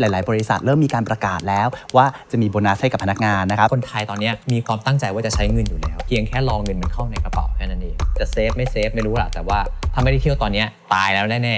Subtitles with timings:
[0.00, 1.66] หลาย ๆ บริษัทเริ่มมีการประกาศแล้ว
[1.96, 9.58] ว่าจะมีโบนัสให้กับพนักงานนะครับ คนไทยตอนเนี้ยมีความตั้งใจว่าจะใช้เงินอยู่แล้ว เพียงแค่รอเงินมันเข้าในกระเป๋าแค่นั้นเองจะ save ไม่ save ไม่รู้แหละแต่ว่า
[9.94, 11.56] ถ้าไม่ได้เที่ยวตอนเนี้ยตายแล้วแน่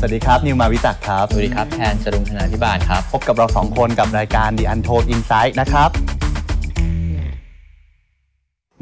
[0.00, 5.90] สวัสดีครับ นิวมาวิจักรครับๆสวัสดีครับแทนจรุงธนาธิบาลครับ พบกับเราสองคนกับรายการ The Untold Insight นะครับ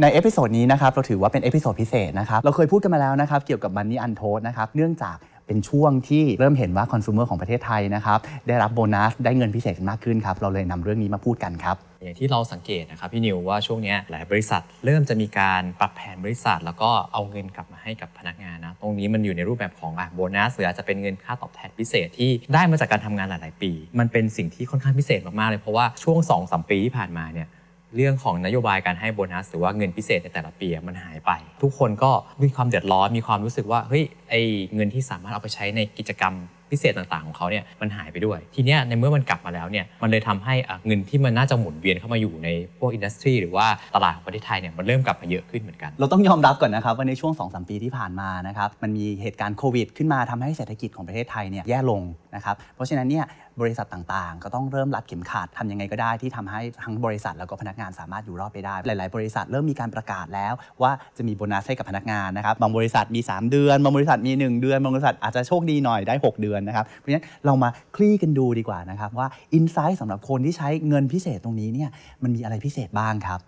[0.00, 5.16] ใน episode นี้นะครับเราถือว่าเป็น episode พิเศษนะครับเราเคยพูดกันมาแล้วนะครับเกี่ยวกับ Money Untold นะครับเนื่องจาก
[5.46, 8.18] เป็นช่วงที่เริ่มเห็นว่าคอน sumer ของประเทศไทยนะครับ
[8.48, 27.48] ได้รับโบนัสได้เงินพิเศษกันมากขึ้นครับเราเลยนำเรื่องนี้มาพูดกันครับอย่างที่เราสังเกตนะครับพี่นิวว่าช่วงนี้หลายบริษัท เริ่มจะมีการปรับแผนบริษัท แล้วก็เอาเงินกลับมาให้กับพนักงานนะตรงนี้มันอยู่ในรูปแบบของอโบนัสหรืออาจจะเป็นเงินค่าตอบแทนพิเศษที่ได้มาจากการทำงานหลาย ๆ ปี มันเป็นสิ่งที่ค่อนข้างพิเศษมาก ๆ เลยเพราะว่าช่วง2อสปีที่ผ่านมาเนี่ย
[27.96, 31.30] เรื่องของนโยบายการให้โบนัส หรือว่าเงินพิเศษในแต่ละปีมันหายไป
[31.62, 32.10] ทุกคนก็
[32.42, 34.40] มีความเดือดร้อนมีความรู้สึกว่าเฮ้ยไอ้
[34.74, 36.34] เงินที่สามารถเอาไปใช้ในกิจกรรม
[36.72, 40.54] พิเศษต่างๆของเขาเนี่ยมันหายไปด้วย ทีเนี้ยในเมื่อมันกลับมาแล้วเนี่ยมันเลยทำให้
[40.86, 52.02] เงินที่มันน่าจะหมุนเวียนเข้ามาอยู่ในพวกอินดัสทรีหรือว่าตลาดของประเทศไทยเนี่ยมันเริ่มกลับมาเยอะขึ้นเหมือนกัน เราต้องยอมรับก่อนนะครับว่าในช่วง2-3ปีที่ผ่านมานะครับมันมีเหตุการณ์โควิด ขึ้นมาทำให้เศรษฐกิจของประเทศไทยเนี่ยแย่ลง
[52.34, 53.26] นะครับเพราะฉะนั้นเนี่ย
[53.60, 60.52] บริษัทต่างๆ ก็ต้องเริ่มรัดเข็มขัดทำยังไงก็ได้ที่ทำให้ทั้งบริษัทแล้วก็พนักงานสามารถอยู่รอดไปได้ หลาย ๆ บริษัทเริ่มมีการประกาศแล้ว
[60.82, 71.90] ว่าจะมีโบนัสให้กับพนักงานนะครับบางบริษัทมี 3 เดือนบางบริษัทมี 1 เดือนบางบริษัทอาจจะโชคดีหน่อยได้ 6 เดือนนะครับเพราะฉะนั้นเรามาคลี่กันดูดีกว่านะครับว่าอินไซต์สำหรับคนที่ใช้เงินพิเศษตรงนี้เนี่ย
[72.22, 73.40] มันมีอะไรพิเศษบ้างครับ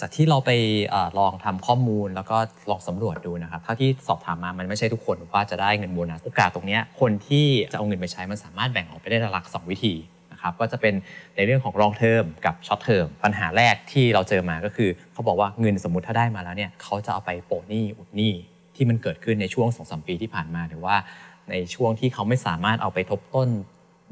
[0.00, 0.50] จากที่เราไป
[0.94, 2.36] อลองทำข้อมูลแล้วก็
[2.70, 9.94] ลองสำรวจดูนะครับเท่าที่สอบถามมามันไม่ใช่ทุกคนว่าจะได้เงินโบนัสโอกาสตรงนี้คนที่จะเอาเงินไปใช้มันสามารถแบ่งออกไปได้หลักๆสองวิธี
[10.38, 10.94] นะครับก็จะเป็น
[11.36, 18.32] ในเรื่องของ long term กับ short term ปัญหาแรกที่เราเจอมาก็คือเขาบอกว่าเงินสมมติถ้าได้มาแล้วเนี่ยเขาจะเอาไปโปะหนี้อุดหนี้
[18.76, 20.96] ที่มันเกิดขึ้นในช่วง2องสมปีที่ผ่านมาหรือว่า
[21.50, 23.48] ในช่วงที่เขาไม่สามารถเอาไปทบต้น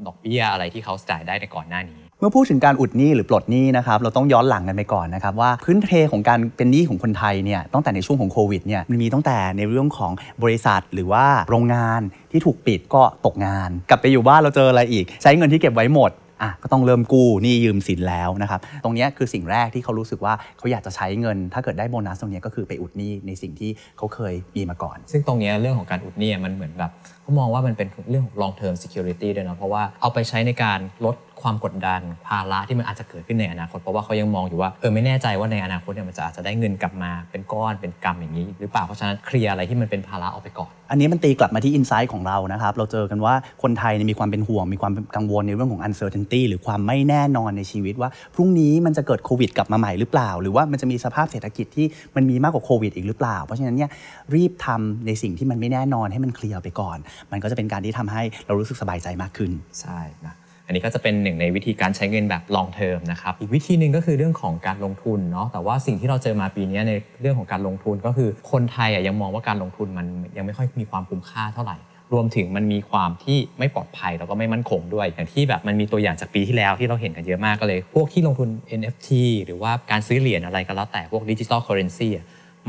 [0.05, 10.11] ดอกเบี้ยอะไรที่เขาจ่ายได้ในก่อนหน้านี้ เมื่อพูดถึงการอุดหนี้หรือปลดหนี้นะครับเราต้องย้อนหลังกันไปก่อนนะครับว่าพื้นเพของการเป็นหนี้ของคนไทยเนี่ยตั้งแต่ในช่วงของโควิดเนี่ยมันมีตั้งแต่ในเรื่องของ
[10.43, 12.01] บริษัทหรือว่าโรงงาน
[12.31, 16.11] ที่ถูกปิดก็ตกงาน กลับไปอยู่บ้านเราเจออะไรอีก ใช้เงินที่เก็บไว้หมด
[16.41, 43.33] อะก็ต้องเริ่มกู้หนี้ยืมสินแล้วนะครับ ตรงนี้คือสิ่งแรกที่เขารู้สึกว่าเขาอยากจะใช้เงิน ถ้าเกิดได้โบนัสตรงนี้ก็คือไปอุดหนี้ในสิ่งที่เขาเคยมีมาก่อน ซึ่งตรงนี้เรื่องของการอุดหนี้มันเหมือนแบบเขามองว่ามันเป็นเรื่องของ long term security ด้วยนะเพราะว่าเอาไปใช้ในการลด ความกดดันภาระที่มันอาจจะเกิดขึ้นในอนาคต เพราะว่าเขายังมองอยู่ว่าเออไม่แน่ใจว่าในอนาคตเนี่ยมันจะอาจจะได้เงินกลับมาเป็นก้อนเป็นกำอย่างนี้ หรือเปล่าเพราะฉะนั้นเคลียร์อะไรที่มันเป็นภาระออกไปก่อน อันนี้มันตีกลับมาที่อินไซต์ของเรานะครับเราเจอกันว่า
[43.63, 53.89] คนไทยเนี่ยมีความเป็นห่วงมีความกังวลในเรื่องของ uncertainty หรือความไม่แน่นอนในชีวิตว่า พรุ่งนี้มันจะเกิดโควิดกลับมาใหม่หรือเปล่า หรือว่ามันจะมีสภาพเศรษฐกิจที่มันมีมากกว่าโควิดอีกหรือเปล่า เพราะฉะนั้นเนี่ย
[54.35, 56.97] รีบทำในสิ่งที่มันไม่แน่นอนให้มันเคลียร์ไปก่อน
[57.31, 60.35] มันก็จะเป็นการที่ทำให้เรารู้สึกสบายใจมากขึ้นใช่นะ
[60.67, 70.07] อันนี้ก็จะเป็นหนึ่งในวิธีการใช้เงินแบบ long term นะครับ อีกวิธีหนึ่งก็คือเรื่องของการลงทุนเนาะ แต่ว่าสิ่งที่เราเจอมาปีนี้ในเรื่องของการลงทุนก็คือคนไทยอะยังมองว่าการลงทุนมัน
[70.37, 71.77] ยังไม่ค่อยมีความคุ้มค่าเท่าไหร่
[72.13, 79.09] รวมถึงมันมีความที่ไม่ปลอดภัยแล้วก็ไม่มั่นคงด้วย อย่างที่แบบมันมีตัวอย่างจากปีที่แล้วที่เราเห็นกันเยอะมากก็เลย พวกที่ลงทุน NFT
[79.45, 82.09] หรือว่าการซื้อเหรียญอะไรก็แล้วแต่พวกดิจิ t a ลเคอเรนซี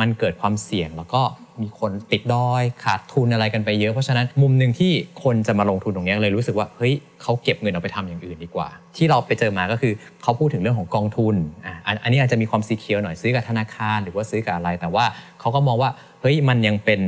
[0.01, 1.23] มันเกิดความเสี่ยงแล้วก็
[1.63, 4.93] มีคนติดดอย ขาดทุนอะไรกันไปเยอะ เพราะฉะนั้นมุมหนึ่งที่
[5.25, 9.93] คนจะมาลงทุนตรงนี้เลยรู้สึกว่าเฮ้ย เขาเก็บเงินเอาไปทำอย่างอื่นดีกว่า ที่เราไปเจอมาก็คือ
[10.23, 11.35] เขาพูดถึงเรื่องของกองทุน
[11.67, 15.05] อะอันนี้อาจจะมีความซีเคียวหน่อยซื้อกับธนาคาร หรือว่าซื้อกับอะไร แต่ว่า
[15.41, 15.91] เขาก็มองว่า
[16.21, 17.01] เฮ้ยมันยังเป็น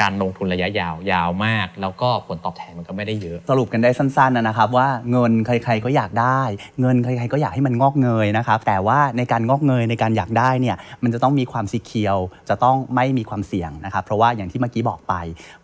[0.00, 6.40] การลงทุนระยะยาวยาวมาก แล้วก็ผลตอบแทนมันก็ไม่ได้เยอะ สรุปกันได้สั้นๆนะนะครับ ว่าเงินใคร ๆก็อยากได้
[6.80, 15.14] เงินใครๆก็อยากให้มันงอกเงยนะครับแต่ว่าในการงอกเงยในการอยากได้เนี่ยมันจะต้องมีความสีเคียว จะต้องไม่มีความเสี่ยงนะครับเพราะว่าอย่างที่เมื่อกี้บอกไป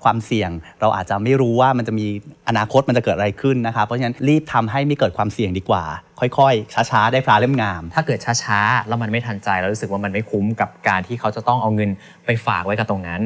[0.04, 2.06] ความเสี่ยงเราอาจจะไม่รู้ว่ามันจะมี
[2.48, 5.84] อนาคตมันจะเกิดอะไรขึ้นนะครับเพราะฉะนั้นรีบทำให้ไม่เกิดความเสี่ยงดีกว่า
[6.20, 11.90] ค่อยๆ ช้าๆ ได้พร้าเล่มงาม ถ้าเกิดช้าๆ แล้วมันไม่ทันใจแล้วรู้สึกว่ามันไม่คุ้มกับการที่เขาจะต้องเอาเงิน
[12.26, 13.20] ไปฝากไว้กับตรงนั้น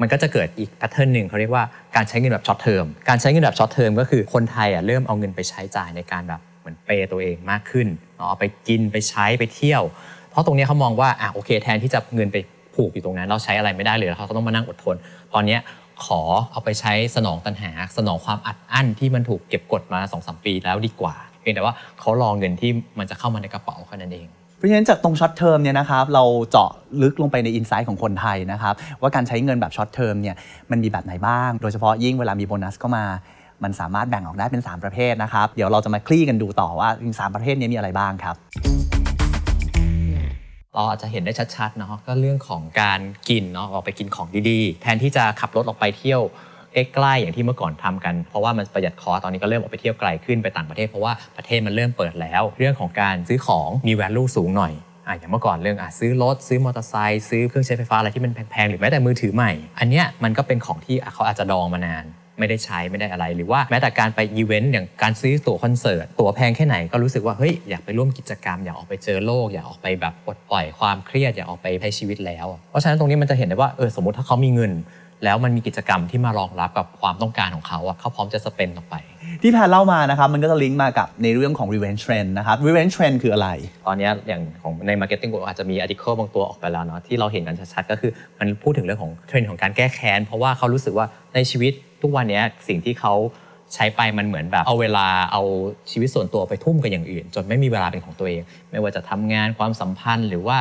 [0.00, 1.64] มันก็จะเกิดอีก pattern หนึ่งเขาเรียกว่า
[1.96, 7.86] การใช้เงินแบบ short term การใช้เงินแบบ short term ก็คือคนไทยอะเริ่มเอาเงินไปใช้จ่ายในการแบบเหมือน pay ตัวเองมากขึ้น
[8.28, 9.82] เอาไปกินไปใช้ไปเที่ยว
[10.30, 12.36] เพราะตรงนี้เขามองว่าอะโอเคแทนที่จะเงินไป
[12.74, 14.96] ผูกอยู่ตรงนั้น เราใช้อะไรไม่ได้เลยเขาต้องมานั่งอดทน
[15.34, 15.60] ตอนเนี้ย
[16.04, 16.20] ขอ
[16.52, 26.70] เอาไปใช้สนองตัณหา สนองความอัดอั้นที่มันถูกเก็บกดมา2อสปีแล้วดีกว่า เพียงแต่ว่าเขารอเงินที่มันจะเข้ามาในกระเป๋าแค่นั้นเองเพราะฉะนั้นจากตรง short term เนี่ยนะครับเราเจาะ
[27.02, 30.36] ลึกลงไปใน insight ของคนไทยนะครับว่าการใช้เงินแบบ short term เนี่ย
[30.70, 33.04] มันมีแบบไหนบ้าง โดยเฉพาะยิ่งเวลามีโบนัสเข้ามา
[33.62, 36.88] มันสามารถแบ่งออกได้เป็น 3 ประเภทนะครับ เดี๋ยวเราจะมาคลี่กันดูต่อว่า
[37.20, 38.36] สามประเภทนี้มีอะไรบ้างครับ
[40.78, 46.20] เราอาจจะเห็นได้ชัดๆเนาะก็เรื่องของการกินเนาะออกไปกินของดีๆ แทนที่จะขับรถออกไปเที่ยว
[46.72, 54.72] ใกล้ๆอย่างที่เมื่อก่อนทำกัน เพราะว่ามันประหยัดคอตอนนี้ก็เริ่มออกไปเที่ยวไกลขึ้นไปต่างประเทศเพราะว่าประเทศมันเริ่มเปิดแล้ว เรื่องของการซื้อของมี value สูงหน่อย
[55.06, 62.04] อะอย่างเมื่อก่อนเรื่องอะซื้อรถซื้อมอเตอร์ไซค์ซื้อเครื่องใช้ไฟฟ้าอะไรที่มันแพงๆหรือแม้แต่มือถือใหม่ อันเนี้ยมันก็เป็นของที่เขาอาจจะดองมานาน
[62.38, 74.72] ไม่ได้ใช้ไม่ได้อะไร หรือว่าแม้แต่การไปอีเวนต์อย่างการซื้อตั๋วคอนเสิร์ตตั๋วแพงแค่ไหนก็รู้สึกว่าเฮ้ยอยากไปร่วมกิจกรรมอยากออกไปเจอโลก อยากออกไปแบบปลดปล่อยความเครียดอยากออกไปใช้ชีวิตแล้วอะเพราะฉะนั้นตรงนี้มันจะเห็นได้ว่าเออสมมติถ้าเขามีเงิน
[75.24, 78.96] แล้วมันมีกิจกรรมที่มารองรับกับความต้องการของเขาอะเขาพร้อมจะสเปนออกไป
[79.42, 83.48] ที่แพนเล่ามานะครับมันก็จะลิงก์มากับในเรื่องของ revenge trend นะครับ revenge trend คืออะไร
[83.86, 91.72] ตอนเนี้ยอย่างของใน Marketing World อาจจะมี article บางตัวออกไปแล้วเนาะที่เราเห็นกันชัดๆก็คือมันพูดถึงเรื่องของเทรนด์ของการแก้แค้นเพราะว่าเขารู้สึกว่าในชีวิต
[92.02, 93.14] ทุกวันนี้สิ่งที่เขา
[93.74, 95.42] ใช้ไปมันเหมือนแบบเอาเวลาเอา
[95.90, 100.58] ชีวิตส่วนตัวไปทุ่มกับอย่างอื่น จนไม่มีเวลาเป็นของตัวเอง ไม่ว่าจะทำงานความสัมพันธ์ หรือว่า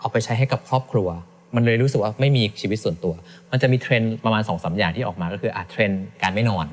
[0.00, 1.08] เอาไปใช้ให้กับครอบครัว
[1.54, 3.14] มันเลยรู้สึกว่าไม่มีชีวิตส่วนตัว
[3.50, 6.66] มันจะมีเทรนด์ประมาณ2อสอย่างที่ออกมาก็คืออะเทรนด์การไม่นอน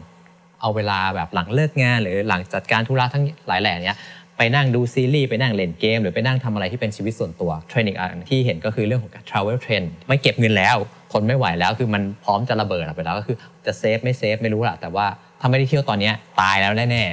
[0.62, 3.98] เอาเวลาแบบหลังเลิกงาน หรือหลังจัดการธุระทั้งหลายแหล่เนี้ย
[4.38, 10.78] ไปนั่งดูซีรีส์ไปนั่งเล่นเกม หรือไปนั่งทำอะไรที่เป็นชีวิตส่วนตัวเทรนด์อีกอันที่เห็นก็คือเรื่องของการ travel trend ไม่เก็บเงินแล้ว
[11.20, 13.36] ทนไม่ไหวแล้วคือมันพร้อมจะระเบิดไปแล้วก็คือ
[13.66, 15.08] จะ save ไม่ save ไม่รู้ละแต่ว่า
[15.42, 17.04] ถ้าไม่ได้เที่ยวตอนนี้ตายแล้วแน่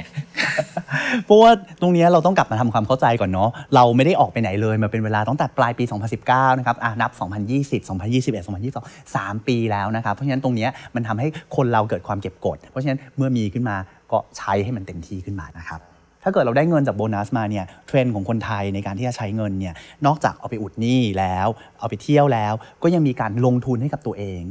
[0.57, 1.51] ๆเพราะว่า
[1.81, 5.83] ตรงเนี้ยเราต้องกลับมาทำความเข้าใจก่อนเนาะเราไม่ได้ออกไปไหนเลยมาเป็นเวลาตั้งแต่ปลายปี
[6.21, 13.75] 2019 นะครับอะนับ 2020 2021 2022 3 ปีแล้วนะครับเพราะฉะนั้นตรงเนี้ยมันทำให้คนเราเกิดความเก็บกด เพราะฉะนั้นเมื่อมีขึ้นมา
[14.11, 15.81] ก็ใช้ให้มันเต็มที่ขึ้นมานะครับ
[16.23, 19.73] ถ้าเกิดเราได้เงินจากโบนัสมาเนี่ยเทรนด์ของคนไทยในการที่จะใช้เงินเนี่ย
[20.05, 21.47] นอกจากเอาไปอุดหนี้แล้ว
[21.79, 22.53] เอาไปเที่ยวแล้ว
[22.83, 24.41] ก็ยังมีการลงทุนให้กับตัวเอง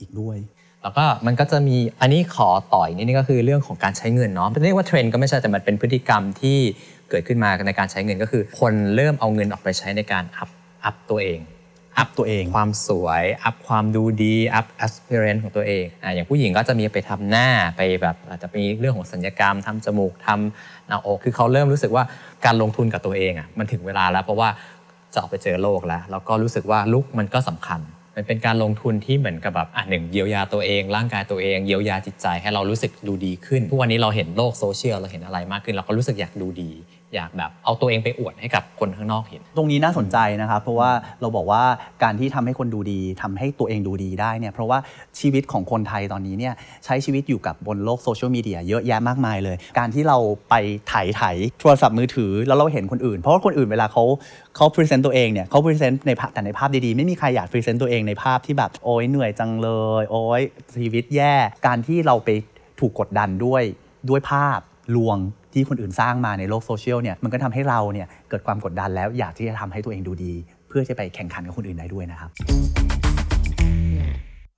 [0.00, 0.38] อีกด้วย
[0.82, 6.58] แล้วก็มันก็จะมีอันนี้ขอต่ออีกนิดนึงก็คือเรื่องของการใช้เงินเนาะเรียกว่าเทรนด์ก็ไม่ใช่แต่มันเป็นพฤติกรรมที่
[7.10, 10.50] เกิดขึ้นมาในการใช้เงินก็คือ คนเริ่มเอาเงินออกไปใช้ในการ up
[10.84, 11.40] up ตัวเอง
[11.98, 22.04] up ตัวเอง ความสวย up ความดูดี up appearance ของตัวเองอะอย่างผู้หญิงก็จะมีไปทำหน้าไปแบบอาจจะมีเรื่องของศัลยกรรมทำจมูกทำหน้าอกคือเขาเริ่มรู้สึกว่า
[22.44, 24.48] การลงทุนกับตัวเองอะมันถึงเวลาแล้วเพราะว่า
[25.12, 27.80] จะออกไปเจอโลกแล้ว แล้วก็รู้สึกว่า look มันก็สำคัญ
[28.16, 36.70] มันเป็นการลงทุนที่เหมือนกับแบบอะหนึ่งเยียวยาตัวเอง ร่างกายตัวเองเยียวยาจิตใจให้เรารู้สึกดูดีขึ้น ทุกวันนี้เราเห็นโลกโซเชียลเราเห็นอะไรมากขึ้น เราก็รู้สึกอยากดูดี
[37.14, 41.62] อยากแบบเอาตัวเองไปอวดให้กับคนข้างนอกเห็น ตรงนี้น่าสนใจนะครับ เพราะว่าเราบอกว่า
[42.02, 44.78] การที่ทำให้คนดูดีทำให้ตัวเองดูดีได้เนี่ยเพราะว่า
[45.20, 46.54] ชีวิตของคนไทยตอนนี้เนี่ย
[46.84, 50.18] ใช้ชีวิตอยู่กับบนโลกโซเชียลมีเดียเยอะแยะมากมายเลย การที่เรา
[50.50, 50.54] ไป
[50.88, 51.22] ไถไถ
[51.60, 54.04] โทรศัพท์มือถือ แล้วเราเห็นคนอื่น เพราะว่าคนอื่นเวลาเขา
[54.56, 59.68] เขา present ตัวเองเนี่ยเขา present ในภาพแต่ในภาพดีๆ ไม่มีใครอยาก present ตัวเองในภาพที่แบบโอ๊ยเหนื่อยจังเล
[60.00, 60.42] ย โอ๊ย
[60.76, 61.34] ชีวิตแย่
[61.66, 62.28] การที่เราไป
[62.80, 63.62] ถูกกดดันด้วย
[64.08, 64.58] ด้วยภาพ
[64.96, 65.18] ลวง
[65.54, 70.32] ที่คนอื่นสร้างมาในโลกโซเชียลเนี่ยมันก็ทำให้เราเนี่ยเกิดความกดดันแล้วอยากที่จะทำให้ตัวเองดูดี
[70.68, 72.30] เพื่อจะไปแข่งขันกับคนอื่นได้ด้วยนะครับ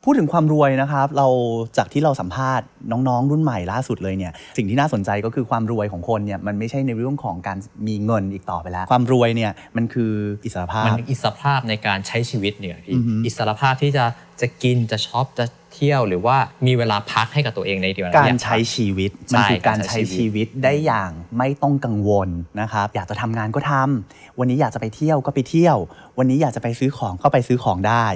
[0.05, 1.29] พูดถึงความรวยนะครับเรา
[1.77, 10.12] จากที่เราสัมภาษณ์น้องๆ รุ่นใหม่ล่าสุดเลยเนี่ยสิ่งที่น่าสนใจก็คือความรวยของคนเนี่ยมันไม่ใช่ในเรื่องของการมีเงินอีกต่อไปแล้ว ความรวยเนี่ยมันคือ
[10.45, 14.05] อิสรภามันพอิสรภาพในการใช้ชีวิตเนี่ยพี่อือฮึอิสรภาพที่จะ
[14.41, 16.37] จะกินจะช็อปจะเที่ยวหรือว่า
[16.67, 22.29] มีเวลาพักให้กับตัวเองในเดือนการใช้ชีวิตมันคือการการใช้ใช้ชีชีวิวิตตได้อย่างไม่ต้องกังวล
[22.61, 25.77] นะครับอยากจะทำงานก็ทำวันนี้อยากจะไปเที่ยวก็ไปเที่ยว
[26.19, 28.06] วันนี้อยากจะไปซื้อของก็ไปซื้อของได้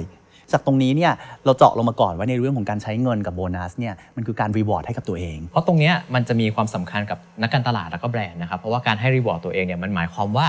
[0.53, 1.11] จากตรงนี้เนี่ย
[1.45, 10.47] เราเจาะลงมาก่อนว่าในเรื่องของการใช้เงินกับโบนัสเนี่ยมันคือการ reward ให้กับตัวเอง เพราะตรงเนี้ยมันจะมีความสำคัญกับนักการตลาดแล้วก็แบรนด์นะครับเพราะว่าการให้รีวอร์ดตัวเองเนี่ยมันหมายความว่า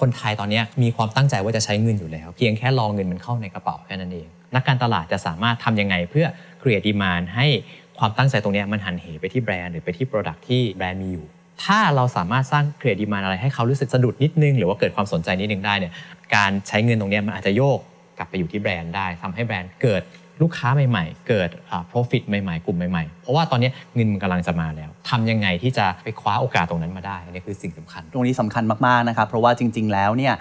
[0.00, 6.26] คนไทยตอนนี้มีความตั้งใจว่าจะใช้เงินอยู่แล้ว เพียงแค่รอเงินมันเข้าในกระเป๋าแค่นั้นเอง นักการตลาดจะสามารถทำยังไงเพื่อ
[6.60, 7.46] create demand ให้
[7.98, 11.26] ความตั้งใจตรงนี้มันหันเหไปที่แบรนด์หรือไปที่ product ที่แบรนด์มีอยู่
[11.64, 15.92] ถ้าเราสามารถสร้าง create demand อะไรให้เขารู้สึกสะดุดนิดนึง หรือว่าเกิดความสนใจนิดนึงได้เนี่ย
[16.34, 17.78] การใช้เงินตรงนี้มันอาจจะโยก
[18.18, 20.02] กลับไปอยู่ที่แบรนด์ได้ทำให้แบรนด์เกิด
[20.42, 21.50] ลูกค้าใหม่ๆ เกิด
[21.92, 30.34] profit ใหม่ๆ กลุ่มใหม่ๆ เพราะว่าตอนนี้เงินมันกำลังจะมาแล้วทำยังไงที่จะไปคว้าโอกาสตรงนั้นมาได้ อันนี้คือสิ่งสำคัญ ตรงนี้สำคัญมากๆ นะครับ เพราะว่าจริง ๆ แล้วเนี่ย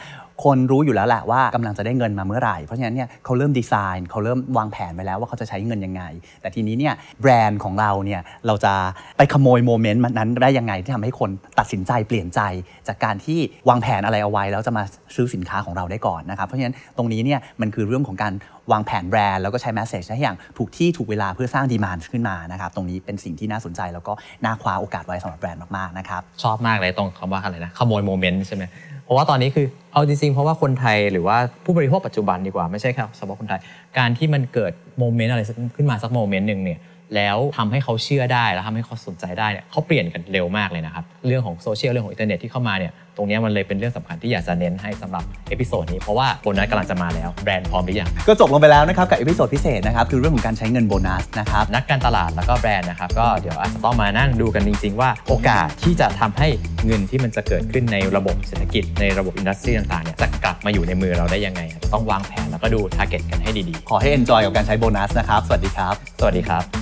[0.44, 6.04] คนรู้อยู่แล้วแหละว่ากำลังจะได้เงินมาเมื่อไหร่ เพราะฉะนั้นเนี่ยเขาเริ่มดีไซน์เขาเริ่มวางแผนไว้แล้วว่าเขาจะใช้เงินยังไง
[6.42, 8.74] แต่ทีนี้เนี่ยแบรนด์ของเราเนี่ยเราจะ
[9.18, 12.42] ไปขโมยโมเมนต์นั้นได้ยังไงที่ทำให้คนตัดสินใจเปลี่ยนใจ
[12.88, 14.84] จากการที่วางแผนอะไรเอาไว้แล้วจะมา
[15.16, 18.34] ซื้อสินค้าของเราได้ก่อนนะครับเพราะฉะนั้นตรงนี้เนี่ยมันคือเรื่องของการ
[18.72, 24.14] วางแผนแบรนด์แล้วก็ใช้ message ให้อย่างถูกที่ถูกเวลาเพื่อสร้าง demand ขึ้นมานะครับตรงนี้เป็นสิ่งที่น่าสนใจแล้วก็
[24.46, 28.64] น่าคว้าโอกาสไว้สำหรับแบรนด์มากๆนะครับชอบมากเลยตรงคำว่าอะไรนะขโมย moment ใช่ไหม
[29.12, 33.60] เพราะว่าตอนนี้คือเอาจริงๆ เพราะว่าคนไทยหรือว่าผู้บริโภคปัจจุบันดีกว่าไม่ใช่แค่เฉพาะคนไทย
[33.98, 35.42] การที่มันเกิด moment อะไร
[35.76, 36.80] ขึ้นมาสัก moment หนึ่งเนี่ย
[37.16, 56.48] แล้วทำให้เขาเชื่อได้แล้วทำให้เขาสนใจได้เนี่ยเขาเปลี่ยนกันเร็วมากเลยนะครับ เรื่องของโซเชียลเรื่องของอินเทอร์เน็ตที่เข้ามาเนี่ยตรงเนี้ยมันเลยเป็นเรื่องสำคัญที่อยากจะเน้นให้สำหรับepisode นี้เพราะว่าโบนัสกำลังจะมาแล้วแบรนด์พร้อมหรือยังก็จบลงไปแล้วนะครับกับ episode พิเศษนะครับคือเรื่องของการใช้เงินโบนัสนะครับนักการตลาดแล้วก็แบรนด์นะครับก็เดี๋ยวอาจจะต้องมานั่งดูกันจริง ๆ ว่าโอกาสที่จะทำให้
[56.86, 61.62] เงินที่มันจะเกิดขึ้นในระบบเศรษฐกิจในระบบ industry ต่างๆเนี่ยจะกลับมาอยู่ในมือเราได้ยังไง
[61.94, 66.81] ต้องวางแผนแล้วก็ดู target กันให้ดีขอให้ enjoy กับการใช้โบนัสนะครับสวัสดีครับๆสวัสดีครับ